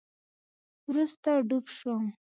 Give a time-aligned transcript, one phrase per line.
[0.89, 2.05] وروسته ډوب شوم